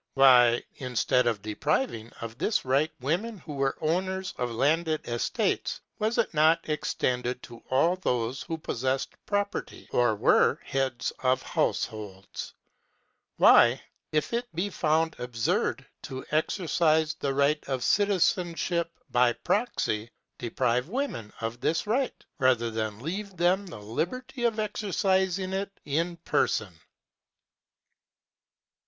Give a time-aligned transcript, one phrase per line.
[0.15, 6.17] Why, instead of depriving of this right women who were owners of landed estates, was
[6.17, 12.55] it not extended to all those who possessed property or were heads of households?
[13.37, 13.79] Why,
[14.11, 20.09] if it be found absurd to exercise the right of citizenship by proxy,
[20.39, 26.17] deprive women of this right, rather than leave them the liberty of exercising it in
[26.25, 26.73] person?